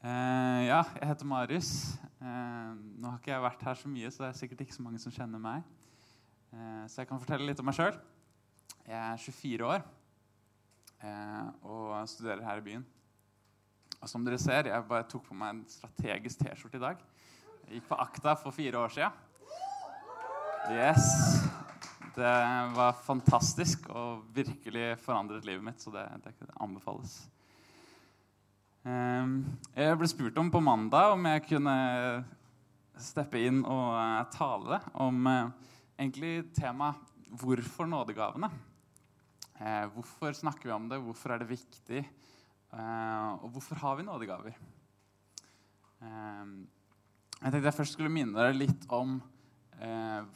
[0.00, 1.70] Eh, ja, jeg heter Marius.
[2.24, 4.84] Eh, nå har ikke jeg vært her så mye, så det er sikkert ikke så
[4.84, 5.66] mange som kjenner meg.
[6.54, 7.98] Eh, så jeg kan fortelle litt om meg sjøl.
[8.86, 9.88] Jeg er 24 år
[11.64, 12.82] og studerer her i byen.
[14.00, 17.00] Og som dere ser, jeg bare tok på meg en strategisk T-skjorte i dag.
[17.66, 19.08] Jeg gikk på Akta for fire år sia.
[20.72, 21.08] Yes.
[22.16, 22.34] Det
[22.76, 27.20] var fantastisk og virkelig forandret livet mitt, så det, det anbefales.
[28.88, 29.42] Ehm,
[29.76, 31.74] jeg ble spurt om på mandag om jeg kunne
[33.00, 35.50] steppe inn og uh, tale om uh,
[36.00, 36.96] egentlig temaet
[37.30, 38.50] 'Hvorfor nådegavene?'
[39.60, 40.96] Uh, hvorfor snakker vi om det?
[40.96, 42.08] Hvorfor er det viktig?
[42.70, 44.54] og hvorfor har vi nådegaver?
[46.02, 46.68] Ehm,
[47.42, 49.16] jeg tenkte jeg først skulle minne dere litt om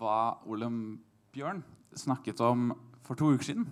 [0.00, 0.98] hva Olem
[1.30, 1.62] Bjørn
[1.94, 2.72] snakket om
[3.06, 3.68] for to uker siden.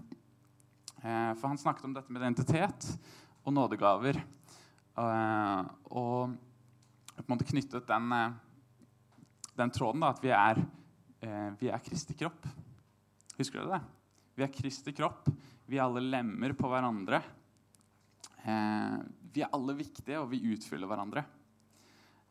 [1.02, 2.86] for han snakket om dette med identitet
[3.45, 4.23] og nådegaver.
[4.92, 6.34] Uh, og
[7.16, 8.34] på en måte knyttet den, uh,
[9.56, 10.61] den tråden da, at vi er,
[11.25, 12.44] uh, vi er Kristi kropp.
[13.39, 13.83] Husker dere det?
[14.36, 15.30] Vi er Kristi kropp.
[15.64, 17.22] Vi er alle lemmer på hverandre.
[19.33, 21.22] vi er alle viktige, og vi utfyller hverandre.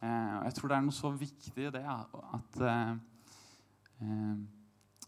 [0.02, 2.60] og jeg tror det er noe så viktig i det at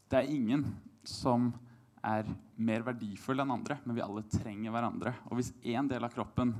[0.09, 0.63] det er ingen
[1.03, 1.51] som
[2.03, 5.13] er mer verdifull enn andre, men vi alle trenger hverandre.
[5.29, 6.55] Og hvis én del av kroppen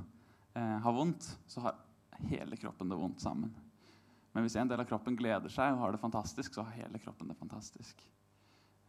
[0.54, 1.78] eh, har vondt, så har
[2.30, 3.52] hele kroppen det vondt sammen.
[4.34, 6.98] Men hvis en del av kroppen gleder seg og har det fantastisk, så har hele
[7.02, 8.00] kroppen det fantastisk.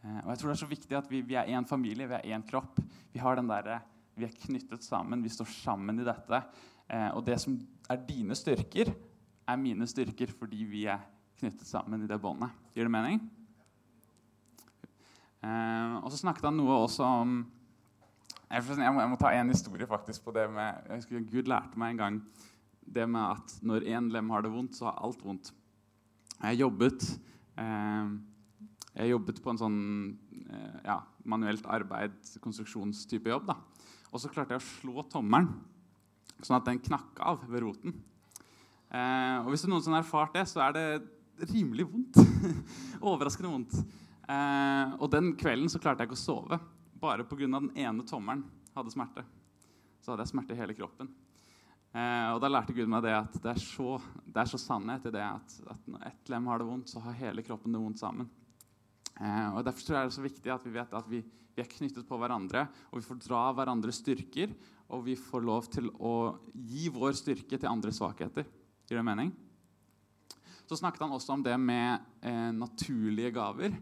[0.02, 2.18] Eh, og jeg tror det er så viktig at vi, vi er én familie, vi
[2.18, 2.80] er én kropp.
[3.12, 3.78] Vi, har den der,
[4.18, 6.42] vi er knyttet sammen, vi står sammen i dette.
[6.90, 7.58] Eh, og det som
[7.90, 8.92] er dine styrker,
[9.46, 11.02] er mine styrker fordi vi er
[11.38, 12.54] knyttet sammen i det båndet.
[12.74, 13.20] Gir det mening?
[15.46, 17.38] Eh, og så snakket han noe også om
[18.50, 21.80] jeg, må, jeg må ta en historie faktisk på det med jeg husker Gud lærte
[21.80, 22.18] meg en gang
[22.86, 25.50] det med at når én lem har det vondt, så har alt vondt.
[26.38, 27.06] Jeg jobbet,
[27.58, 28.12] eh,
[28.94, 29.80] jeg jobbet på en sånn
[30.44, 33.48] eh, ja, manuelt arbeid, konstruksjonstype jobb.
[33.50, 33.56] da.
[34.12, 35.50] Og så klarte jeg å slå tommelen
[36.44, 37.96] sånn at den knakk av ved roten.
[38.92, 42.22] Eh, og hvis du noensinne har erfart det, så er det rimelig vondt.
[43.08, 43.76] Overraskende vondt.
[44.30, 46.62] Eh, og den kvelden så klarte jeg ikke å sove
[47.06, 47.46] bare pga.
[47.46, 48.44] den ene tommelen
[48.74, 49.24] hadde smerte,
[50.02, 51.08] så hadde jeg smerte i hele kroppen.
[51.96, 53.96] Eh, og Da lærte Gud meg det at det er så,
[54.26, 57.00] det er så sannhet i det at, at, når ett lem har det vondt, så
[57.04, 58.28] har hele kroppen det vondt sammen.
[59.16, 61.62] Eh, og Derfor tror jeg det er så viktig at vi vet at vi, vi,
[61.62, 64.52] er knyttet på hverandre, og vi får dra hverandres styrker,
[64.92, 66.14] og vi får lov til å
[66.52, 68.44] gi vår styrke til andres svakheter.
[68.86, 69.32] Gir det mening?
[70.66, 73.74] Så snakket han også om det med eh, naturlige gaver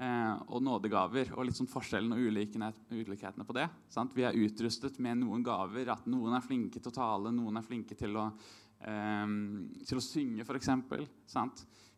[0.00, 1.34] og nådegaver.
[1.36, 3.66] Og litt sånn forskjellen og ulikhetene på det.
[3.92, 4.14] Sant?
[4.16, 5.90] Vi er utrustet med noen gaver.
[5.92, 8.30] At noen er flinke til å tale, noen er flinke til å,
[8.80, 9.34] eh,
[9.84, 10.70] til å synge, f.eks.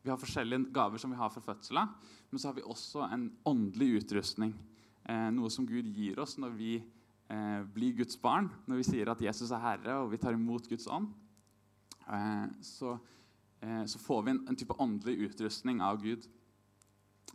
[0.02, 1.94] Vi har forskjellige gaver som vi har fra fødselen.
[2.30, 4.54] Men så har vi også en åndelig utrustning.
[5.06, 8.50] Eh, noe som Gud gir oss når vi eh, blir Guds barn.
[8.66, 11.10] Når vi sier at Jesus er Herre, og vi tar imot Guds ånd.
[12.08, 12.96] Eh, så,
[13.62, 16.26] eh, så, får vi en, en type åndelig utrustning av Gud.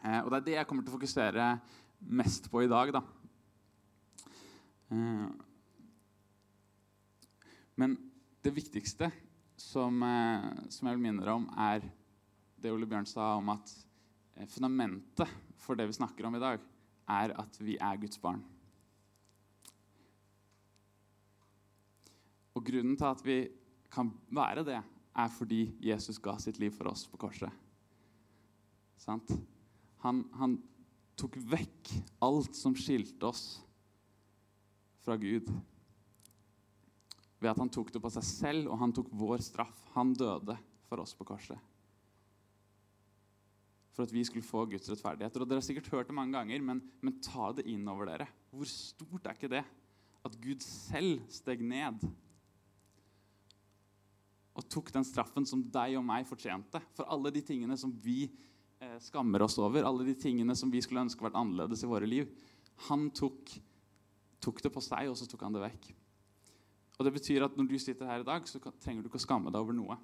[0.04, 1.48] Eh, og det er det jeg kommer til å fokusere
[2.20, 2.94] mest på i dag.
[2.94, 3.02] da.
[4.94, 5.28] Eh,
[7.78, 7.98] men
[8.44, 9.12] det viktigste
[9.58, 11.86] som, eh, som, jeg vil minne dere om, er
[12.58, 13.74] det Ole Bjørn sa om at
[14.54, 16.62] fundamentet for det vi snakker om i dag,
[17.10, 18.44] er at vi er Guds barn.
[22.54, 23.38] Og grunnen til at vi
[23.94, 24.82] kan være det,
[25.18, 27.50] er fordi Jesus ga sitt liv for oss på korset.
[29.02, 29.32] Sant?
[30.04, 30.58] Han, han
[31.18, 31.94] tok vekk
[32.24, 33.46] alt som skilte oss
[35.06, 35.50] fra Gud.
[37.38, 39.80] Ved at han tok det på seg selv, og han tok vår straff.
[39.96, 40.58] Han døde
[40.90, 41.58] for oss på korset.
[43.96, 45.42] For at vi skulle få Guds rettferdigheter.
[45.42, 48.30] Og Dere har sikkert hørt det mange ganger, men, men ta det inn over dere.
[48.54, 49.64] Hvor stort er ikke det
[50.28, 52.04] at Gud selv steg ned
[54.58, 58.24] og tok den straffen som deg og meg fortjente for alle de tingene som vi
[58.26, 58.48] eh,
[59.02, 62.30] skammer oss over, alle de tingene som vi skulle ønske vært annerledes i våre liv.
[62.90, 63.56] Han tok,
[64.44, 65.90] tok, det på seg, og så tok han det vekk.
[66.98, 69.26] Og Det betyr at når du sitter her i dag, så trenger du ikke å
[69.26, 69.98] skamme deg over noe.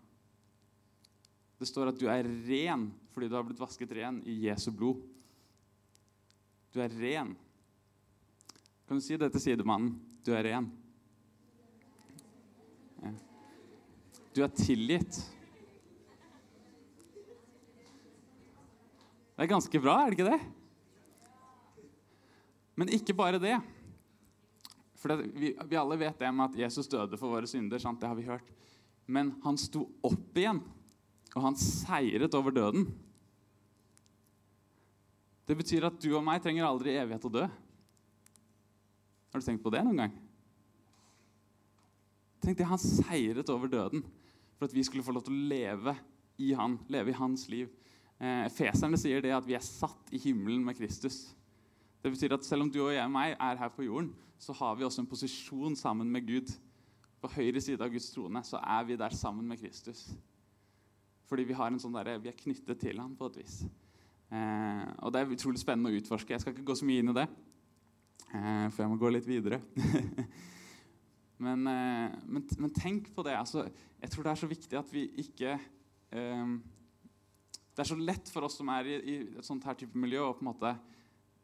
[1.57, 5.01] Det står at du er ren fordi du har blitt vasket ren i Jesu blod.
[6.73, 7.35] Du er ren.
[8.89, 9.93] Kan du si det til sidemannen?
[10.25, 10.69] Du er ren.
[14.33, 15.19] Du er tilgitt.
[19.33, 20.41] Det er ganske bra, er det ikke det?
[22.77, 23.55] Men ikke bare det.
[24.97, 27.81] For vi, vi, alle vet det med at Jesus døde for våre synder.
[27.81, 27.99] Sant?
[28.01, 28.53] Det har vi hørt.
[29.05, 30.61] Men han sto opp igjen,
[31.33, 32.87] og han seiret over døden.
[35.43, 37.47] Det betyr at du og meg trenger aldri i evighet å dø.
[39.33, 40.15] Har du tenkt på det noen gang?
[42.43, 44.03] Tenk det, Han seiret over døden
[44.57, 45.95] for at vi skulle få lov til å leve
[46.43, 47.71] i han, leve i hans liv.
[48.23, 51.33] Eh, Feserne sier det at vi er satt i himmelen med Kristus.
[52.03, 54.53] Det betyr at Selv om du og jeg og meg er her på jorden, så
[54.55, 56.51] har vi også en posisjon sammen med Gud.
[57.23, 60.09] På høyre side av Guds trone så er vi der sammen med Kristus.
[61.27, 63.61] Fordi vi, har en sånn der, vi er knyttet til ham på et vis.
[64.31, 66.35] Eh, og Det er utrolig spennende å utforske.
[66.35, 67.27] Jeg skal ikke gå så mye inn i det,
[68.35, 69.61] eh, for jeg må gå litt videre.
[71.45, 73.35] men, eh, men, men, tenk på det.
[73.39, 73.67] Altså,
[74.01, 76.57] jeg tror det er så viktig at vi ikke eh,
[77.73, 80.37] Det er så lett for oss som er i, et sånt her type miljø, og
[80.37, 80.73] på en måte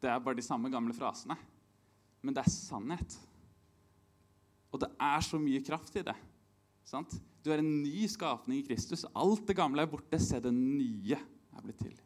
[0.00, 1.36] det er bare de samme gamle frasene.
[2.24, 3.16] Men det er sannhet.
[4.70, 6.14] Og det er så mye kraft i det.
[6.86, 7.16] Sant?
[7.44, 9.04] Du er en ny skapning i Kristus.
[9.16, 10.20] Alt det gamle er borte.
[10.22, 11.98] Se, det nye er blitt til.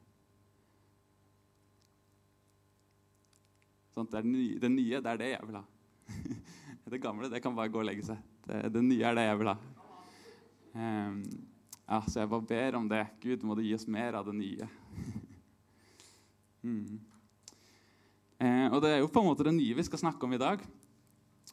[3.94, 5.64] Sånn, det, nye, det, nye, det er det jeg vil ha.
[6.84, 8.18] Det gamle det kan bare gå og legge seg.
[8.44, 9.54] Det, det nye er det jeg vil ha.
[10.76, 11.14] Um,
[11.84, 13.02] ja, så jeg bare ber om det.
[13.20, 14.68] Gud, må du gi oss mer av det nye.
[16.64, 16.94] mm.
[18.44, 20.40] Eh, og det er jo på en måte det nye vi skal snakke om i
[20.40, 20.64] dag.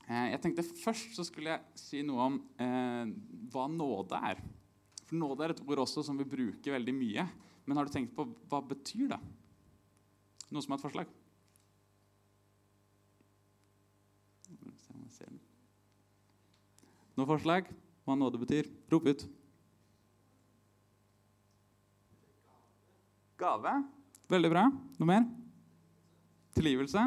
[0.07, 3.11] Eh, jeg tenkte Først så skulle jeg si noe om eh,
[3.53, 4.41] hva nåde er.
[5.05, 7.27] For Nåde er et ord også som vi bruker veldig mye.
[7.67, 9.19] Men har du tenkt på hva betyr det?
[10.51, 11.17] Noen som har et forslag?
[17.19, 17.67] Noe forslag?
[18.07, 18.67] Hva nåde betyr?
[18.91, 19.27] Rop ut.
[23.41, 23.73] Gave.
[24.29, 24.67] Veldig bra.
[25.01, 25.25] Noe mer?
[26.55, 27.05] Tilgivelse.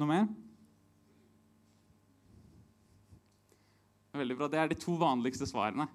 [0.00, 0.26] Noe mer?
[4.16, 4.48] Veldig bra.
[4.48, 5.86] Det er de to vanligste svarene.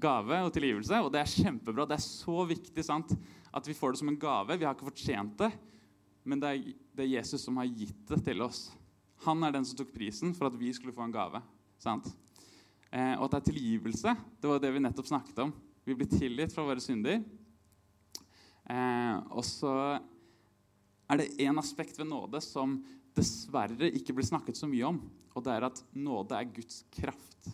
[0.00, 0.98] Gave og tilgivelse.
[1.04, 1.86] Og det er kjempebra.
[1.88, 3.12] Det er så viktig sant?
[3.54, 4.56] at vi får det som en gave.
[4.58, 5.50] Vi har ikke fortjent det,
[6.26, 8.66] men det er, det er Jesus som har gitt det til oss.
[9.28, 11.38] Han er den som tok prisen for at vi skulle få en gave.
[11.78, 12.08] sant?
[12.90, 14.16] Eh, og at det er tilgivelse.
[14.42, 15.54] Det var det vi nettopp snakket om.
[15.86, 17.22] Vi blir tilgitt fra våre synder.
[18.70, 19.74] Eh, og så
[21.10, 22.78] er det én aspekt ved nåde som
[23.14, 25.02] dessverre ikke blir snakket så mye om.
[25.34, 27.50] Og det er at nåde er Guds kraft.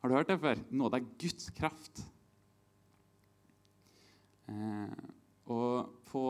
[0.00, 0.60] Har du hørt det før?
[0.72, 2.02] Nåde er Guds kraft.
[4.50, 5.00] Eh,
[5.50, 6.24] og på,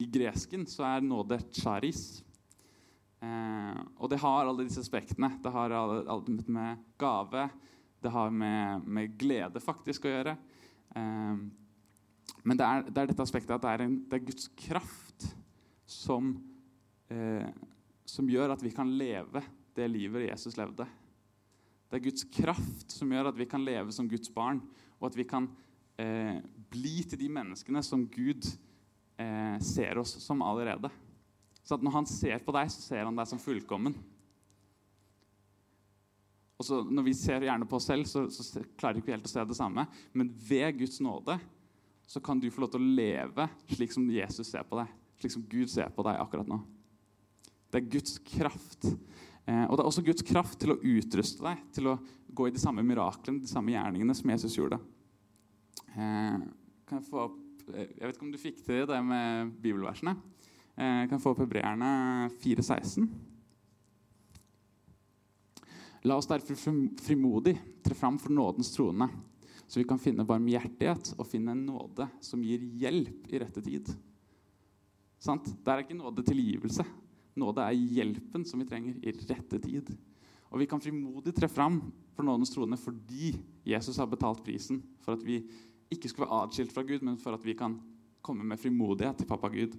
[0.00, 2.22] i gresken så er nåde charis.
[3.20, 5.32] Eh, og det har alle disse aspektene.
[5.42, 7.48] Det har alt med gave,
[8.00, 10.36] det har med, med, glede faktisk å gjøre.
[10.96, 11.42] Eh,
[12.44, 15.26] men det er, det er, dette aspektet at det er, en, det er Guds kraft
[15.88, 16.32] som,
[17.12, 17.48] eh,
[18.08, 19.42] som, gjør at vi kan leve
[19.76, 20.86] det livet Jesus levde.
[21.90, 24.62] Det er Guds kraft som gjør at vi kan leve som Guds barn,
[25.00, 25.48] og at vi kan
[26.00, 26.38] eh,
[26.70, 28.46] bli til de menneskene som Gud
[29.20, 30.90] eh, ser oss som allerede.
[31.64, 33.94] Så at når han ser på deg, så ser han deg som fullkommen.
[36.60, 39.24] Og så Når vi ser gjerne på oss selv, så, så klarer vi ikke helt
[39.24, 39.86] å se det samme.
[40.12, 41.38] Men ved Guds nåde
[42.10, 44.90] så kan du få lov til å leve slik som Jesus ser på deg.
[45.22, 46.58] Slik som Gud ser på deg akkurat nå.
[47.70, 48.90] Det er Guds kraft.
[49.46, 51.96] Eh, og det er også Guds kraft til å utruste deg til å
[52.34, 54.80] gå i de samme miraklene, de samme gjerningene som Jesus gjorde.
[55.94, 56.36] Eh,
[56.90, 57.40] kan jeg få opp
[57.72, 60.18] eh, Jeg vet ikke om du fikk til det med bibelversene.
[60.76, 61.94] Eh, kan jeg få opp Hebreerne
[62.42, 63.29] 4,16?
[66.08, 66.56] La oss derfor
[67.00, 69.10] frimodig tre fram for nådens trone
[69.70, 73.86] så vi kan finne barmhjertighet og finne en nåde som gir hjelp i rette tid.
[75.22, 75.46] Sant?
[75.46, 76.82] Det er ikke nåde tilgivelse.
[77.38, 79.92] Nåde er hjelpen som vi trenger i rette tid.
[80.50, 81.78] Og vi kan frimodig tre fram
[82.16, 85.38] for nådens trone fordi Jesus har betalt prisen for at vi
[85.86, 87.78] ikke skal være atskilt fra Gud, men for at vi kan
[88.26, 89.78] komme med frimodighet til pappa Gud.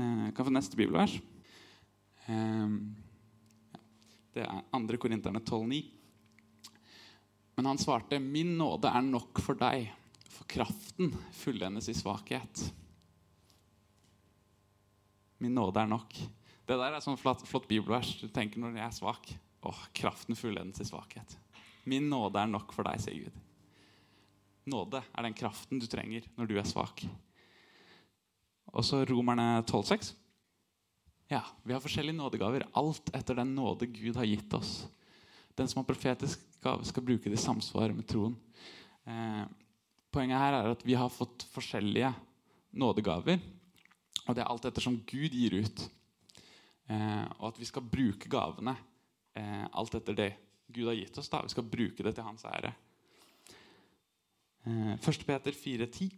[0.00, 1.20] Eh, få neste bibelvers.
[2.24, 2.80] Eh,
[4.32, 4.98] det er 2.
[5.00, 5.82] Korinterne 12,9.
[7.56, 9.90] Men han svarte, 'Min nåde er nok for deg,
[10.28, 12.72] for kraften fullendes i svakhet.'
[15.38, 16.14] Min nåde er nok.
[16.66, 18.14] Det der er sånn flott, flott bibelvers.
[18.20, 19.32] Du tenker når jeg er svak.
[19.66, 21.36] Åh, kraften fullendes i svakhet.
[21.84, 23.40] Min nåde er nok for deg, sier Gud.
[24.70, 27.02] Nåde er den kraften du trenger når du er svak.
[28.70, 30.14] Og så Romerne 12,6.
[31.32, 34.82] Ja, vi har forskjellige nådegaver, alt etter den nåde Gud har gitt oss.
[35.56, 38.34] Den som har profetisk gave, skal bruke det i samsvar med troen.
[39.08, 39.46] Eh,
[40.12, 42.10] poenget her er at vi har fått forskjellige
[42.76, 43.40] nådegaver.
[44.26, 45.84] Og det er alt etter som Gud gir ut.
[46.92, 48.74] Eh, og at vi skal bruke gavene
[49.32, 50.28] eh, alt etter det
[50.68, 51.30] Gud har gitt oss.
[51.32, 51.40] da.
[51.46, 52.74] Vi skal bruke det til hans ære.
[54.68, 55.24] Eh, 1.
[55.24, 56.12] Peter 4,10.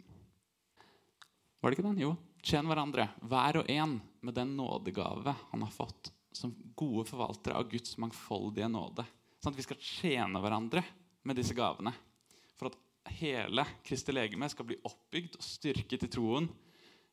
[1.61, 2.03] Var det ikke den?
[2.03, 2.17] Jo.
[2.43, 3.95] Tjen hverandre, hver og en
[4.25, 9.05] med den nådegave han har fått, som gode forvaltere av Guds mangfoldige nåde.
[9.39, 10.81] Sånn at vi skal tjene hverandre
[11.25, 11.93] med disse gavene.
[12.57, 16.49] For at hele Kristi legeme skal bli oppbygd og styrket i troen.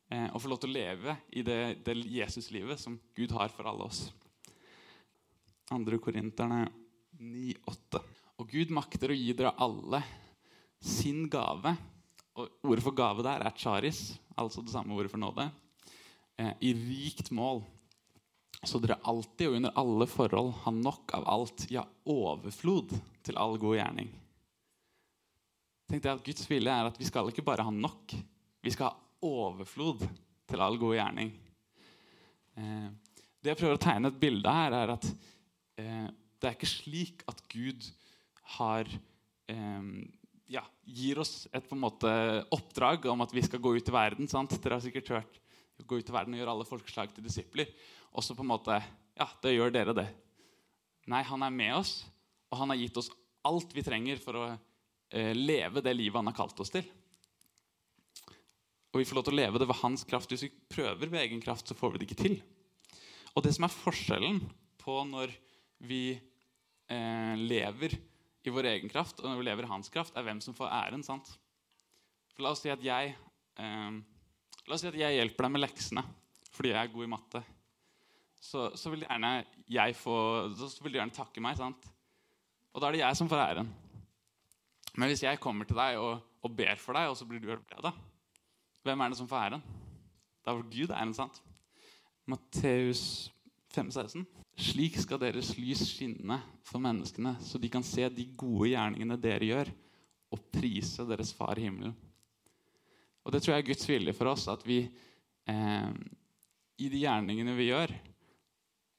[0.09, 3.69] Eh, og få lov til å leve i det, det Jesuslivet som Gud har for
[3.69, 4.07] alle oss.
[5.69, 5.79] 2.
[6.03, 6.65] Korinterne
[7.21, 8.01] 9,8.
[8.41, 10.01] Og Gud makter å gi dere alle
[10.83, 11.75] sin gave.
[12.33, 15.47] Og ordet for gave der er charis, altså det samme ordet for nåde.
[16.37, 17.63] Eh, I rikt mål.
[18.63, 22.93] Så dere alltid og under alle forhold har nok av alt, ja, overflod
[23.25, 24.11] til all god gjerning.
[25.91, 28.15] Tenkte jeg at Guds vilje er at vi skal ikke bare ha nok,
[28.63, 30.05] vi skal ha overflod
[30.49, 31.33] til all god gjerning.
[32.55, 32.87] Eh,
[33.43, 35.09] det jeg prøver å tegne et bilde her, er at
[35.83, 36.07] eh,
[36.39, 37.91] det er ikke slik at Gud
[38.55, 38.87] har
[39.51, 39.91] eh,
[40.55, 42.11] ja, gir oss et på en måte
[42.55, 44.31] oppdrag om at vi skal gå ut i verden.
[44.31, 44.55] Sant?
[44.63, 45.39] Dere har sikkert hørt
[45.81, 47.71] gå ut i verden og gjøre alle folkeslag til disipler.
[48.13, 48.81] Og så på en måte
[49.13, 50.07] Ja, da gjør dere det.
[51.11, 51.91] Nei, han er med oss,
[52.49, 53.11] og han har gitt oss
[53.45, 56.87] alt vi trenger for å eh, leve det livet han har kalt oss til.
[58.93, 60.31] Og vi får lov til å leve det ved hans kraft.
[60.31, 62.35] Hvis vi prøver ved egen kraft, så får vi det ikke til.
[63.33, 64.41] Og det som er forskjellen
[64.81, 65.33] på når
[65.89, 67.97] vi eh, lever
[68.43, 70.69] i vår egen kraft, og når vi lever i hans kraft, er hvem som får
[70.69, 71.03] æren.
[71.05, 71.31] sant?
[72.35, 74.01] For la oss si at jeg eh,
[74.67, 76.03] La oss si at jeg hjelper deg med leksene
[76.53, 77.39] fordi jeg er god i matte.
[78.37, 79.31] Så, så vil gjerne
[79.73, 80.15] jeg få,
[80.53, 81.57] så vil du gjerne takke meg.
[81.57, 81.87] sant?
[82.69, 83.71] Og da er det jeg som får æren.
[84.93, 87.49] Men hvis jeg kommer til deg og, og ber for deg, og så blir du
[87.49, 87.89] helbreda,
[88.85, 89.65] hvem er det som får æren?
[90.43, 91.41] Det er vel Gud æren, sant?
[92.29, 93.03] Matteus
[93.73, 94.27] 5,16.
[94.53, 99.49] Slik skal deres lys skinne for menneskene, så de kan se de gode gjerningene dere
[99.49, 99.71] gjør,
[100.33, 101.95] og prise deres Far i himmelen.
[103.23, 105.91] Og Det tror jeg er Guds vilje for oss, at vi eh,
[106.83, 107.93] i de gjerningene vi gjør,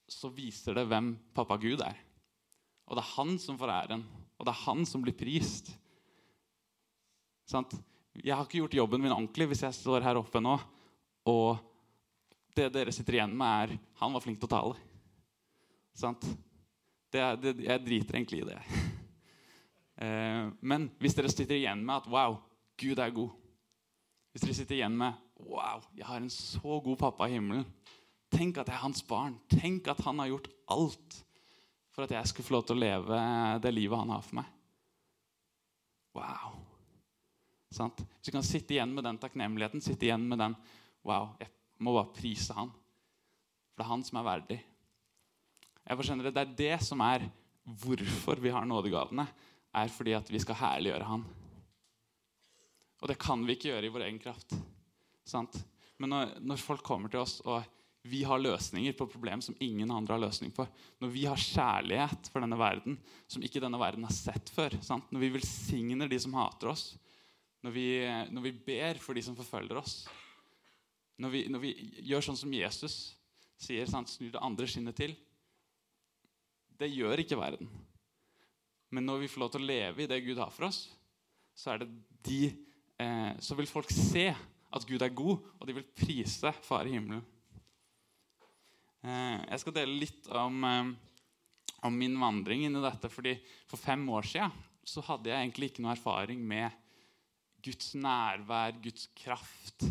[0.08, 1.98] så viser det hvem pappa Gud er.
[2.88, 4.04] Og det er han som får æren,
[4.38, 5.72] og det er han som blir prist.
[7.48, 7.74] Sant?
[8.14, 10.54] Jeg har ikke gjort jobben min ordentlig hvis jeg står her oppe nå
[11.28, 11.56] og
[12.54, 14.76] det dere sitter igjen med, er han var flink til å tale.
[15.96, 16.26] Sant?
[17.10, 18.58] Det, det, jeg driter egentlig i det.
[19.94, 22.32] Eh, men hvis dere sitter igjen med at wow,
[22.82, 23.43] Gud er god
[24.34, 25.14] Hvis dere sitter igjen med
[25.46, 27.66] wow, jeg har en så god pappa i himmelen
[28.34, 29.36] Tenk at jeg er hans barn.
[29.46, 31.18] Tenk at han har gjort alt
[31.94, 33.18] for at jeg skulle få lov til å leve
[33.62, 34.48] det livet han har for meg.
[36.18, 36.56] Wow.
[37.74, 38.02] Sant?
[38.02, 40.56] Hvis du kan sitte igjen med den takknemligheten, sitte igjen med den
[41.04, 41.50] Wow, jeg
[41.84, 42.70] må bare prise han.
[43.70, 44.58] For det er han som er verdig.
[45.84, 47.26] Jeg forstår Det er det som er
[47.64, 49.26] hvorfor vi har nådegavene.
[49.74, 51.24] er fordi at vi skal herliggjøre Han.
[53.04, 54.54] Og det kan vi ikke gjøre i vår egen kraft.
[55.28, 55.58] Sant?
[56.00, 57.60] Men når, når, folk kommer til oss og
[58.08, 60.64] vi har løsninger på problem som ingen andre har løsning på,
[61.04, 62.96] når vi har kjærlighet for denne verden
[63.28, 65.12] som ikke denne verden har sett før, sant?
[65.12, 66.86] når vi velsigner de som hater oss,
[67.64, 67.86] når vi,
[68.32, 70.02] når vi ber for de som forfølger oss,
[71.20, 71.76] når vi, når vi
[72.08, 72.98] gjør sånn som Jesus
[73.60, 74.12] sier, sant?
[74.16, 75.12] snur det andre skinnet til,
[76.80, 77.68] det gjør ikke verden.
[78.96, 80.86] Men når vi får lov til å leve i det Gud har for oss,
[81.54, 81.92] så, er det
[82.26, 82.40] de,
[83.00, 84.28] eh, så vil folk se
[84.74, 87.22] at Gud er god, og de vil prise Far i himmelen.
[89.04, 90.92] Eh, jeg skal dele litt om, eh,
[91.84, 93.10] om, min vandring inn i dette.
[93.12, 93.36] fordi
[93.70, 96.70] For fem år siden så hadde jeg egentlig ikke noe erfaring med
[97.64, 99.86] Guds nærvær, Guds kraft.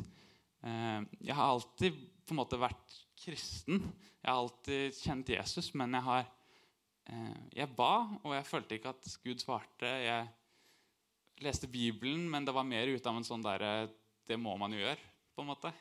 [0.64, 3.82] Eh, jeg har alltid på en måte vært kristen.
[4.22, 6.32] Jeg har alltid kjent Jesus, men jeg har
[7.12, 9.90] Eh, jeg ba, og jeg følte ikke at Gud svarte.
[10.06, 10.28] Jeg
[11.44, 13.90] leste Bibelen, men det var mer ut av en sånn derre
[14.28, 15.00] Det må man jo gjøre,
[15.36, 15.72] på en måte.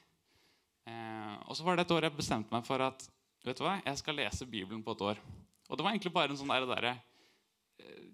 [0.88, 3.04] Eh, og så var det et år jeg bestemte meg for at
[3.46, 5.20] vet du hva, jeg skal lese Bibelen på et år.
[5.68, 7.02] Og det var egentlig bare en sånn der, der eh,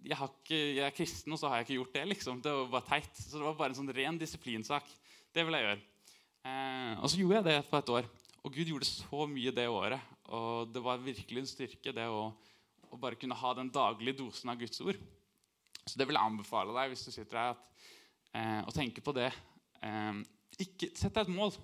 [0.05, 2.05] jeg, ikke, jeg, er kristen, og så har jeg ikke gjort det.
[2.13, 2.43] liksom.
[2.45, 3.23] Det var bare teit.
[3.23, 4.93] Så det var bare en sånn ren disiplinsak.
[5.33, 5.81] Det vil jeg gjøre.
[6.45, 8.13] Eh, og så gjorde jeg det på et år.
[8.45, 10.13] Og Gud gjorde så mye det året.
[10.29, 12.29] Og det var virkelig en styrke, det å
[12.91, 14.99] å bare kunne ha den daglige dosen av Guds ord.
[15.89, 17.87] Så det vil jeg anbefale deg hvis du sitter her, at,
[18.37, 19.31] eh, å tenke på det.
[19.85, 20.23] Eh,
[20.65, 21.55] ikke, sett deg et mål.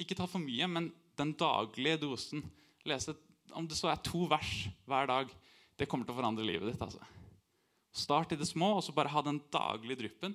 [0.00, 2.44] Ikke ta for mye, men den daglige dosen.
[2.88, 3.16] Lese,
[3.54, 4.54] om det så er to vers
[4.88, 5.34] hver dag,
[5.78, 6.82] det kommer til å forandre livet ditt.
[6.82, 7.02] altså.
[7.94, 10.34] Start i det små, og så bare ha den daglige dryppen.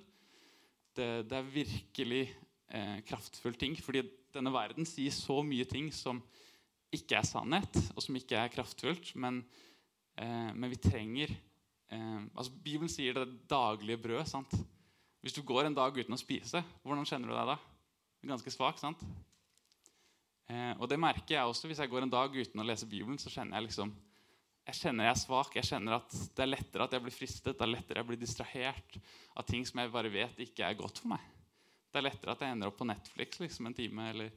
[0.96, 2.25] Det, det er virkelig
[2.72, 3.75] eh, kraftfull ting.
[3.79, 6.22] fordi denne verden sier så mye ting som
[6.94, 9.15] ikke er sannhet, og som ikke er kraftfullt.
[9.20, 9.44] men
[10.20, 11.32] Eh, men vi trenger
[11.93, 14.25] eh, altså Bibelen sier det daglige brød.
[14.27, 14.53] sant?
[15.19, 17.58] Hvis du går en dag uten å spise, hvordan kjenner du deg da?
[18.29, 19.01] Ganske svak, sant?
[20.50, 23.19] Eh, og det merker jeg også hvis jeg går en dag uten å lese Bibelen.
[23.22, 23.91] så kjenner Jeg liksom,
[24.69, 25.55] jeg kjenner jeg er svak.
[25.55, 28.22] Jeg kjenner at Det er lettere at jeg blir fristet, det er lettere jeg blir
[28.22, 28.98] distrahert
[29.36, 31.22] av ting som jeg bare vet ikke er godt for meg.
[31.89, 34.34] Det er lettere at jeg ender opp på Netflix liksom en time eller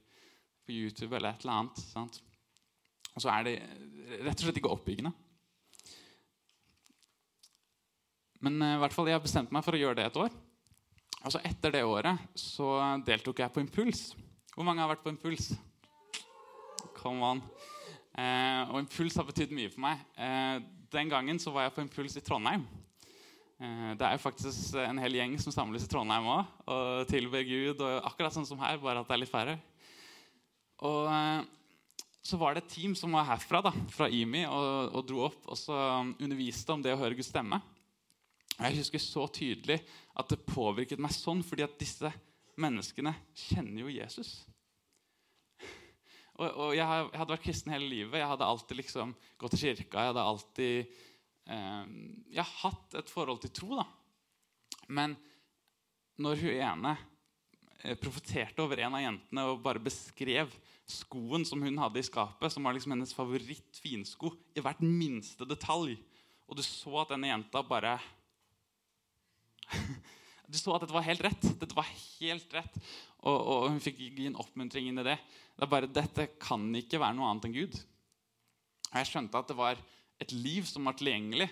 [0.66, 1.82] på YouTube eller et eller annet.
[1.84, 2.20] sant?
[3.12, 3.56] Og så er det
[4.22, 5.12] rett og slett ikke oppbyggende.
[8.42, 10.34] Men eh, i hvert fall, jeg har bestemt meg for å gjøre det et år.
[11.22, 12.74] Og så Etter det året så
[13.06, 14.10] deltok jeg på Impuls.
[14.52, 15.52] Hvor mange har vært på Impuls?
[16.98, 17.42] Come on.
[18.18, 20.02] Eh, og Impuls har betydd mye for meg.
[20.18, 20.58] Eh,
[20.92, 22.66] den gangen så var jeg på Impuls i Trondheim.
[23.62, 27.46] Eh, det er jo faktisk en hel gjeng som samles i Trondheim òg og tilber
[27.46, 27.80] Gud.
[27.80, 29.54] og akkurat sånn som her, bare at det er litt færre.
[30.82, 31.44] Og eh,
[32.26, 35.46] så var det et team som var herfra, da, fra IMI, og, og dro opp
[35.46, 35.78] og så
[36.18, 37.62] underviste om det å høre Guds stemme.
[38.58, 39.80] Og Jeg husker så tydelig
[40.18, 42.10] at det påvirket meg sånn, fordi at disse
[42.60, 43.14] menneskene
[43.48, 44.42] kjenner jo Jesus.
[46.38, 48.18] Og, og jeg, jeg, hadde vært kristen hele livet.
[48.20, 50.00] Jeg hadde alltid liksom gått til kirka.
[50.04, 50.76] Jeg hadde alltid
[51.46, 51.82] eh,
[52.32, 53.80] jeg hadde hatt et forhold til tro.
[53.80, 53.86] da.
[54.88, 55.16] Men
[56.20, 56.94] når hun ene
[57.82, 60.52] eh, profeterte over en av jentene og bare beskrev
[60.88, 65.94] skoen som hun hadde i skapet, som var liksom hennes favoritt-finsko, i hvert minste detalj,
[66.48, 67.96] og du så at denne jenta bare
[70.52, 71.46] Du så at dette var helt rett.
[71.60, 72.74] Dette var helt rett.
[73.22, 75.16] Og, og hun fikk gi en oppmuntring inn i det.
[75.56, 77.78] Det er bare, Dette kan ikke være noe annet enn Gud.
[78.90, 79.80] Og jeg skjønte at det var
[80.20, 81.48] et liv som var tilgjengelig,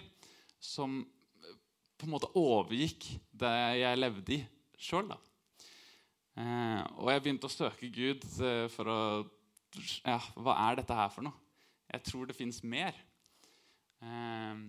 [0.60, 1.00] som
[2.00, 3.06] på en måte overgikk
[3.40, 4.40] det jeg levde i
[4.80, 5.10] sjøl.
[6.40, 9.00] Eh, og jeg begynte å søke Gud eh, for å
[10.04, 11.36] ja, Hva er dette her for noe?
[11.90, 12.96] Jeg tror det fins mer.
[14.04, 14.62] Eh,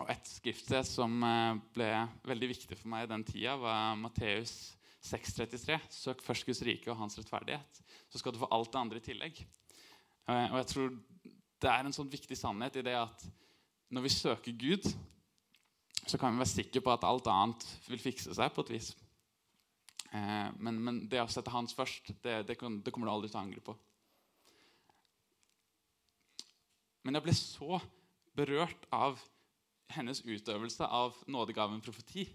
[0.00, 1.88] og Et skriftsted som eh, ble
[2.28, 4.72] veldig viktig for meg i den tida, var Matteus
[5.04, 5.78] 6,33.
[5.92, 9.04] Søk først Guds rike og hans rettferdighet, så skal du få alt det andre i
[9.04, 9.42] tillegg.
[10.28, 10.98] Eh, og jeg tror
[11.60, 13.24] Det er en sånn viktig sannhet i det at
[13.92, 14.86] når vi søker Gud,
[16.08, 18.88] så kan vi være sikre på at alt annet vil fikse seg på et vis.
[20.08, 23.36] Eh, men, men, det å sette hans først, det, det, det kommer du aldri til
[23.36, 23.76] å angre på.
[27.04, 27.82] Men jeg ble så
[28.36, 29.20] berørt av
[29.94, 32.26] hennes utøvelse av nådegaven profeti.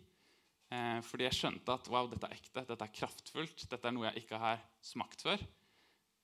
[0.74, 4.08] Eh, fordi jeg skjønte at wow, dette er ekte, dette er kraftfullt, dette er noe
[4.10, 5.42] jeg ikke har smakt før,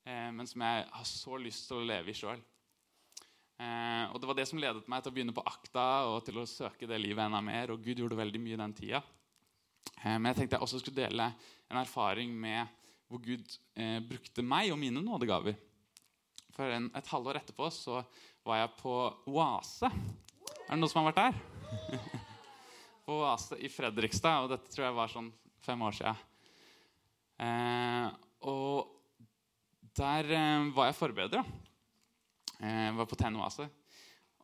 [0.07, 2.41] eh, men som jeg har så lyst til å leve i sjøl.
[3.61, 6.39] Eh, og Det var det som ledet meg til å begynne på akta og til
[6.41, 7.73] å søke det livet enda mer.
[7.73, 9.03] Og Gud gjorde veldig mye den tida.
[10.01, 11.29] Eh, men jeg tenkte jeg også skulle dele
[11.69, 12.79] en erfaring med
[13.11, 15.59] hvor Gud eh, brukte meg og mine nådegaver.
[16.55, 18.01] For en, et halvår etterpå så
[18.47, 18.95] var jeg på
[19.29, 19.91] Oase
[20.71, 22.19] er det noen som har vært der?
[23.05, 24.45] På Oase i Fredrikstad.
[24.45, 25.27] Og dette tror jeg var sånn
[25.65, 26.21] fem år siden.
[27.43, 28.05] Eh,
[28.47, 28.87] og
[29.99, 31.43] der eh, var jeg forbereder.
[32.63, 33.67] Eh, var på Ten Oase.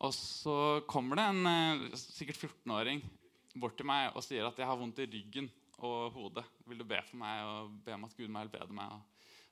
[0.04, 0.58] Og så
[0.90, 3.00] kommer det en eh, sikkert 14-åring
[3.56, 5.48] bort til meg og sier at jeg har vondt i ryggen
[5.80, 6.44] og hodet.
[6.68, 9.00] Vil du be for meg og be om at Gud må helbrede meg?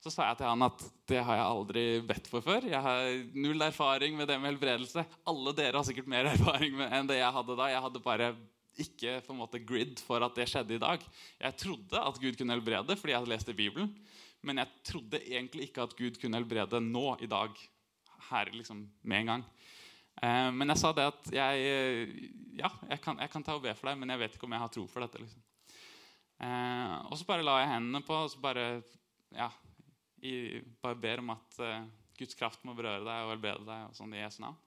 [0.07, 2.63] Så sa jeg til han at det har jeg aldri bedt for før.
[2.71, 5.03] Jeg har null erfaring med det med helbredelse.
[5.27, 7.67] Alle dere har sikkert mer erfaring med, enn det jeg hadde da.
[7.73, 8.29] Jeg hadde bare
[8.79, 11.03] ikke på en måte grid for at det skjedde i dag.
[11.43, 13.91] Jeg trodde at Gud kunne helbrede fordi jeg hadde lest i Bibelen.
[14.47, 17.59] Men jeg trodde egentlig ikke at Gud kunne helbrede nå i dag.
[18.31, 19.45] Her liksom med en gang.
[20.23, 22.25] Eh, men jeg sa det at jeg,
[22.63, 24.55] ja, jeg kan, jeg kan, ta og be for deg, men jeg vet ikke om
[24.55, 25.27] jeg har tro for dette.
[25.27, 25.43] liksom.
[26.47, 28.69] Eh, og så bare la jeg hendene på og så bare,
[29.35, 29.51] ja,
[30.25, 31.85] i, bare ber om at uh,
[32.17, 33.89] Guds kraft må berøre deg og helbrede deg.
[33.91, 34.59] og sånn i Jesu navn.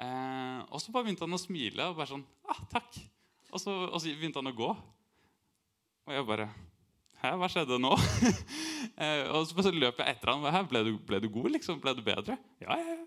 [0.00, 3.02] Uh, og så bare begynte han å smile og bare sånn ah, 'Takk.'
[3.50, 4.70] Og så, og så begynte han å gå.
[6.06, 6.48] Og jeg bare
[7.20, 7.90] Hæ, hva skjedde nå?
[7.92, 10.68] uh, og så, så løp jeg etter han.
[10.70, 11.80] Ble du, ble du god, liksom?
[11.82, 12.38] Ble du bedre?
[12.62, 13.04] Ja, ja, ja.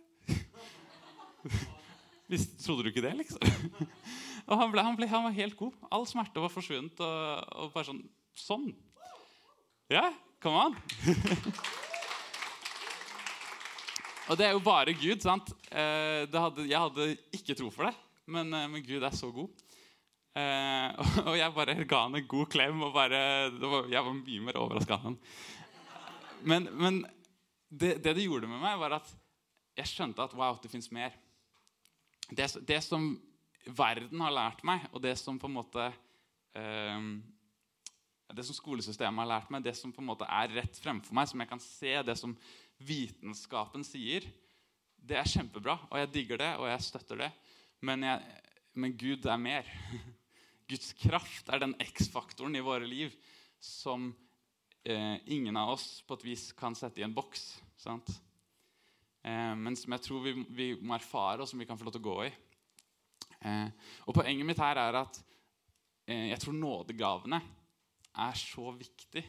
[2.63, 3.41] Trodde du ikke det, liksom?
[4.49, 5.73] og han, ble, han, ble, han, var helt god.
[5.89, 7.01] All smerte var forsvunnet.
[7.01, 8.71] Og, og bare sånn Sånn.
[9.93, 10.07] Ja,
[10.43, 10.73] Come an!
[14.27, 15.21] og det er jo bare Gud.
[15.23, 15.53] sant?
[15.71, 17.05] Eh, hadde, jeg hadde
[17.37, 17.93] ikke tro for det,
[18.27, 19.63] men, eh, men Gud er så god.
[20.35, 20.89] Eh,
[21.29, 23.21] og jeg bare ga han en god klem, og bare,
[23.55, 25.19] var, jeg var mye mer overraska enn han.
[26.43, 26.99] Men, men
[27.69, 29.13] det, det, det gjorde med meg, var at
[29.79, 31.15] jeg skjønte at wow, det fins mer.
[32.27, 33.13] Det, det, som
[33.63, 36.99] verden har lært meg, og det som på en måte eh,
[38.35, 41.29] det som skolesystemet har lært meg, det som på en måte er rett fremfor meg,
[41.29, 42.35] som jeg kan se, det som
[42.83, 44.25] vitenskapen sier,
[45.03, 45.77] det er kjempebra.
[45.91, 47.29] Og jeg digger det, og jeg støtter det.
[47.83, 48.41] Men jeg,
[48.79, 49.69] men Gud er mer.
[50.71, 53.13] Guds kraft er den X-faktoren i våre liv
[53.63, 54.09] som
[54.83, 57.45] eh, ingen av oss på et vis kan sette i en boks.
[57.79, 58.09] sant?
[59.23, 61.95] Eh, men som jeg tror vi, vi, må erfare, og som vi kan få lov
[61.95, 62.31] til å gå i.
[63.43, 65.19] Eh, og Poenget mitt her er at
[66.07, 67.41] eh, jeg tror nådegavene
[68.13, 69.23] er så viktig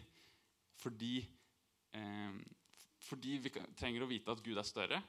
[0.83, 1.19] fordi,
[1.97, 2.37] eh,
[3.09, 5.01] fordi vi trenger å vite at Gud er større.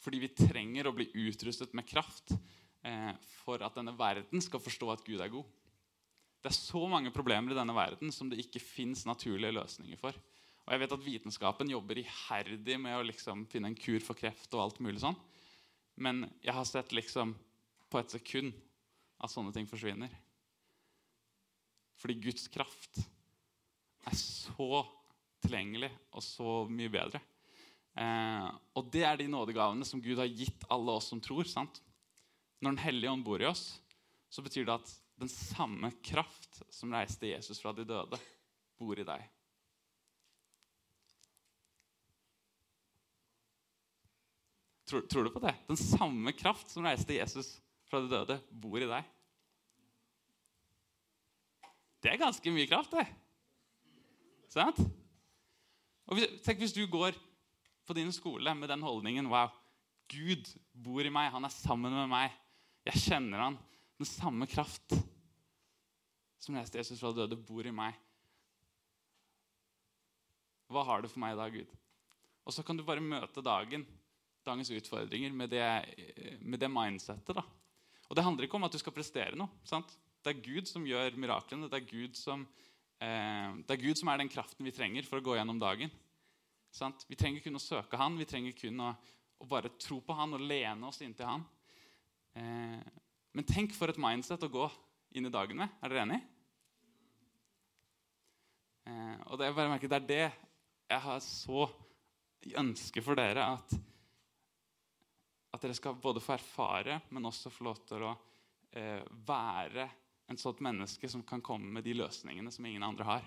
[0.00, 2.32] Fordi vi trenger å bli utrustet med kraft
[2.84, 5.44] eh, for at denne verden skal forstå at Gud er god.
[6.40, 10.16] Det er så mange problemer i denne verden som det ikke fins naturlige løsninger for.
[10.64, 14.48] Og jeg vet at Vitenskapen jobber iherdig med å liksom finne en kur for kreft.
[14.54, 15.18] og alt mulig sånn.
[16.00, 17.34] Men jeg har sett liksom
[17.90, 18.54] på et sekund
[19.20, 20.08] at sånne ting forsvinner.
[22.00, 23.02] Fordi Guds kraft
[24.08, 24.84] er så
[25.44, 27.20] tilgjengelig og så mye bedre.
[28.00, 31.44] Eh, og det er de nådegavene som Gud har gitt alle oss som tror.
[31.48, 31.82] sant?
[32.60, 33.80] Når Den hellige ånd bor i oss,
[34.30, 38.16] så betyr det at den samme kraft som reiste Jesus fra de døde,
[38.80, 39.26] bor i deg.
[44.88, 45.52] Tror, tror, du på det?
[45.68, 47.52] Den samme kraft som reiste Jesus
[47.86, 49.06] fra de døde, bor i deg.
[52.00, 53.06] Det er ganske mye kraft, det.
[54.50, 54.80] Sant?
[56.08, 57.16] Og hvis, tenk hvis du går
[57.86, 59.52] på din skole med den holdningen Wow,
[60.10, 61.30] Gud bor i meg.
[61.34, 62.34] Han er sammen med meg.
[62.88, 63.58] Jeg kjenner han.
[64.00, 64.96] Den samme kraft
[66.40, 67.96] som leste Jesus fra døde, bor i meg.
[70.70, 71.72] Hva har du for meg i dag, Gud?
[72.48, 73.84] Og så kan du bare møte dagen,
[74.46, 75.66] dagens utfordringer med det,
[76.40, 77.36] med det mindsettet.
[77.36, 77.44] da.
[78.08, 79.52] Og Det handler ikke om at du skal prestere noe.
[79.68, 79.92] sant?
[80.20, 81.68] Det er Gud som gjør miraklene.
[81.70, 82.46] Det er Gud som,
[83.00, 85.90] eh, er Gud som er den kraften vi trenger for å gå gjennom dagen.
[86.70, 87.06] Sant?
[87.08, 88.96] Vi trenger kun å søke Han, vi trenger kun å,
[89.40, 91.46] å bare tro på Han og lene oss inntil Han.
[92.36, 92.82] Eh,
[93.32, 94.70] men tenk for et mindset å gå
[95.16, 95.72] inn i dagen med.
[95.82, 96.20] Er dere enig?
[98.86, 100.26] Eh, og det, jeg bare merker, det er det
[100.90, 101.64] jeg har så
[102.60, 103.46] ønske for dere.
[103.56, 103.74] At,
[105.54, 108.14] at dere skal både få erfare, men også få lov til å
[108.76, 109.88] eh, være
[110.30, 113.24] en sånt menneske som kan komme med de løsningene som ingen andre har.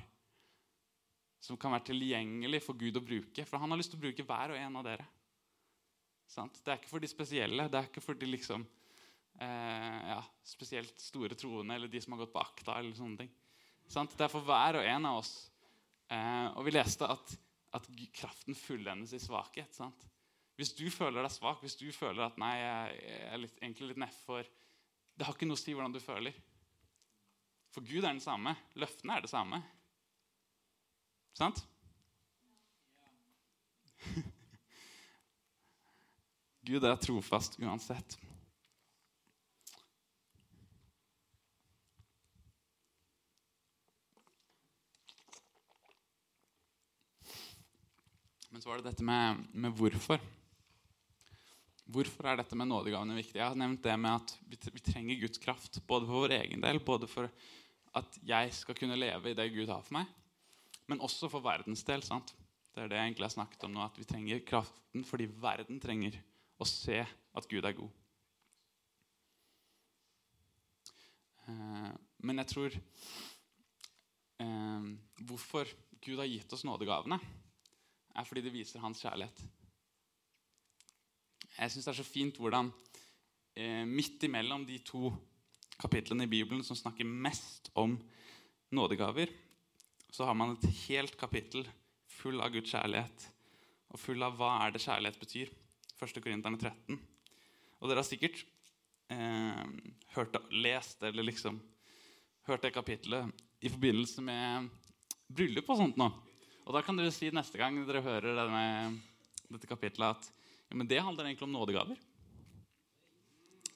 [1.44, 3.44] Som kan være tilgjengelig for Gud å bruke.
[3.44, 5.08] For han har lyst til å bruke hver og en av dere.
[6.34, 7.68] Det er ikke for de spesielle.
[7.68, 12.24] Det er ikke for de liksom eh, ja, spesielt store troende eller de som har
[12.24, 12.78] gått på akta.
[12.80, 13.34] eller sånne ting.
[13.84, 15.34] Det er for hver og en av oss.
[16.08, 17.36] Eh, og vi leste at,
[17.76, 19.76] at kraften fullendes i svakhet.
[19.76, 20.08] Sant?
[20.56, 24.04] Hvis du føler deg svak, hvis du føler at nei, jeg er litt, egentlig litt
[24.06, 24.46] nedfor
[25.18, 26.38] Det har ikke noe å si hvordan du føler.
[27.74, 28.54] For Gud er den samme.
[28.78, 29.58] Løftene er det samme.
[31.34, 31.64] Sant?
[36.68, 38.20] Gud er trofast uansett.
[48.54, 50.22] Men så var det dette med, med, hvorfor.
[51.90, 53.40] Hvorfor er dette med nådegavene viktig?
[53.40, 55.82] Jeg har nevnt det med at vi, trenger Guds kraft.
[55.90, 57.26] Både for vår egen del, både for
[57.98, 60.10] at jeg skal kunne leve i det Gud har for meg,
[60.90, 62.04] men også for verdens del.
[62.04, 62.34] sant?
[62.74, 65.80] Det er det jeg egentlig har snakket om nå, at vi trenger kraften fordi verden
[65.82, 66.18] trenger
[66.58, 67.92] å se at Gud er god.
[71.48, 71.92] Eh,
[72.24, 72.78] men jeg tror
[74.40, 74.86] eh,
[75.28, 75.70] Hvorfor
[76.04, 77.20] Gud har gitt oss nådegavene,
[78.14, 79.44] er fordi det viser hans kjærlighet.
[81.54, 82.72] Jeg syns det er så fint hvordan
[83.56, 85.12] eh, midt imellom de to
[85.84, 87.98] kapitlene i Bibelen som snakker mest om
[88.74, 89.32] nådegaver,
[90.14, 91.68] så har man et helt kapittel
[92.10, 93.28] full av Guds kjærlighet
[93.94, 95.52] og full av hva er det kjærlighet betyr.
[96.02, 96.20] 1.
[96.24, 96.98] Korinterne 13.
[97.80, 98.42] Og dere har sikkert
[99.14, 99.64] eh,
[100.16, 101.60] hørt, lest eller liksom
[102.48, 103.30] hørt det kapittelet
[103.64, 104.70] i forbindelse med
[105.28, 106.10] bryllup og sånt nå.
[106.64, 108.66] Og da kan dere si neste gang dere hører denne,
[109.52, 112.00] dette kapitlet, at ja, men det handler egentlig om nådegaver.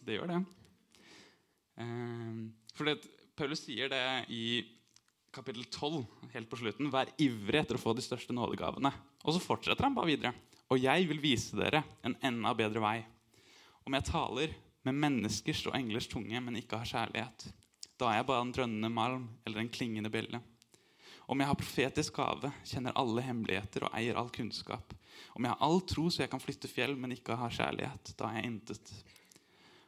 [0.07, 0.41] Det gjør det.
[1.77, 2.41] Eh,
[2.75, 2.97] for det,
[3.37, 4.65] Paulus sier det i
[5.33, 6.01] kapittel 12,
[6.33, 6.89] helt på slutten.
[6.93, 8.91] Vær ivrig etter å få de største nådegavene.
[9.25, 10.33] Og så fortsetter han bare videre.
[10.73, 12.97] Og jeg vil vise dere en enda bedre vei.
[13.87, 14.55] Om jeg taler
[14.87, 17.47] med menneskers og englers tunge, men ikke har kjærlighet,
[17.97, 20.41] da er jeg bare en drønnende malm eller en klingende bjelle.
[21.27, 24.93] Om jeg har profetisk gave, kjenner alle hemmeligheter og eier all kunnskap.
[25.35, 28.29] Om jeg har all tro så jeg kan flytte fjell, men ikke har kjærlighet, da
[28.29, 28.91] er jeg intet.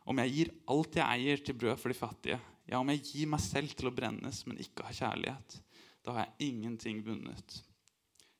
[0.09, 3.29] Om jeg gir alt jeg eier til brød for de fattige, ja, om jeg gir
[3.29, 5.57] meg selv til å brennes, men ikke har kjærlighet,
[6.05, 7.59] da har jeg ingenting vunnet.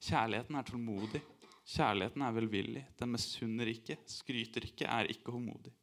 [0.01, 1.21] Kjærligheten er tålmodig.
[1.69, 2.84] Kjærligheten er velvillig.
[2.97, 5.73] Den misunner ikke, skryter ikke, er ikke håndmodig.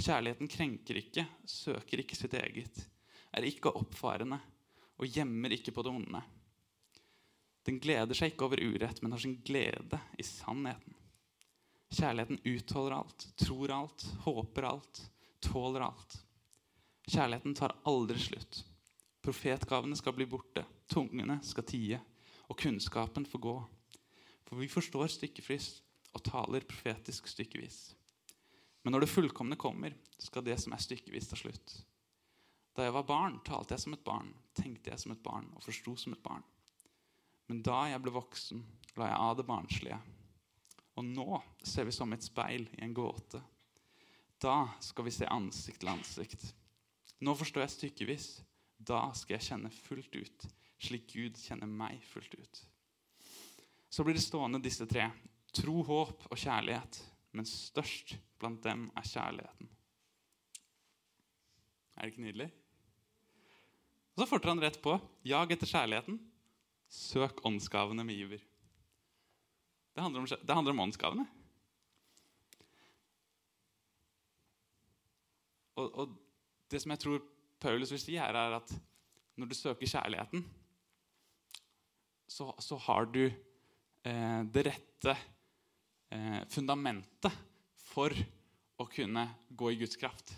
[0.00, 2.82] Kjærligheten krenker ikke, søker ikke sitt eget,
[3.36, 4.38] er ikke oppfarende
[4.96, 6.22] og gjemmer ikke på det onde.
[7.66, 10.94] Den gleder seg ikke over urett, men har sin glede i sannheten.
[11.92, 15.02] Kjærligheten utholder alt, tror alt, håper alt,
[15.40, 16.18] tåler alt.
[17.06, 18.64] Kjærligheten tar aldri slutt.
[19.22, 22.00] Profetgavene skal bli borte, tungene skal tie,
[22.46, 23.56] og kunnskapen får gå.
[24.46, 25.82] For vi forstår stykkefrist
[26.14, 27.94] og taler profetisk stykkevis.
[28.82, 31.74] Men når det fullkomne kommer, skal det som er stykkevis, ta slutt.
[32.76, 35.64] Da jeg var barn, talte jeg som et barn, tenkte jeg som et barn og
[35.64, 36.44] forsto som et barn.
[37.50, 38.62] Men da jeg ble voksen,
[38.98, 39.98] la jeg av det barnslige.
[40.96, 43.40] Og nå ser vi som et speil i en gåte.
[44.40, 46.46] Da skal vi se ansikt til ansikt.
[47.24, 48.28] Nå forstår jeg stykkevis.
[48.76, 50.46] Da skal jeg kjenne fullt ut,
[50.84, 52.60] slik Gud kjenner meg fullt ut.
[53.88, 55.08] Så blir det stående disse tre.
[55.56, 57.00] Tro, håp og kjærlighet.
[57.36, 59.68] Men størst blant dem er kjærligheten.
[61.96, 62.50] Er det ikke nydelig?
[64.16, 64.98] Og så forter han rett på.
[65.24, 66.20] Jag etter kjærligheten.
[66.92, 68.44] Søk åndsgavene med iver.
[69.96, 71.24] Det handler om, det handler om åndsgavene.
[75.80, 76.14] Og, og,
[76.68, 77.22] det som jeg tror
[77.62, 78.72] Paulus vil si, her er at
[79.40, 80.42] når du søker kjærligheten,
[82.28, 85.14] så, så har du eh, det rette
[86.12, 87.32] eh, fundamentet
[87.86, 88.12] for
[88.76, 90.34] å kunne gå i Guds kraft.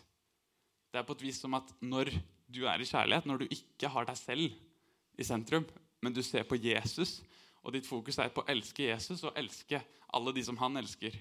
[0.93, 2.13] Det er på et vis som at når
[2.47, 5.67] du er i kjærlighet, når du ikke har deg selv i sentrum,
[5.99, 7.19] men du ser på Jesus,
[7.63, 9.81] og ditt fokus er på å elske Jesus og elske
[10.15, 11.15] alle de som han elsker,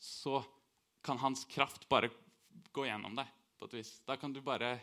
[0.00, 0.42] så
[1.04, 2.10] kan hans kraft bare
[2.72, 3.92] gå gjennom deg på et vis.
[4.06, 4.78] Da kan du bare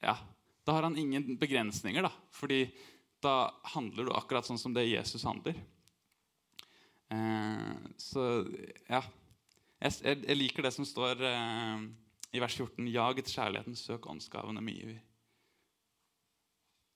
[0.00, 0.16] Ja,
[0.64, 2.12] da har han ingen begrensninger, da.
[2.32, 2.64] Fordi
[3.20, 5.58] da handler du akkurat sånn som det Jesus handler.
[7.12, 8.26] Eh, så
[8.88, 9.02] ja.
[9.80, 11.84] Jeg, jeg, liker det som står eh,
[12.36, 15.00] i vers 14.: Jag etter kjærligheten, søk åndsgavene iver.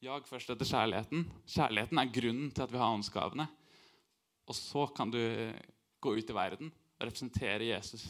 [0.02, 1.28] Jag først etter kjærligheten.
[1.46, 3.46] Kjærligheten er grunnen til at vi har åndsgavene.
[4.48, 5.20] Og så kan du
[6.00, 8.04] gå ut i verden og representere Jesus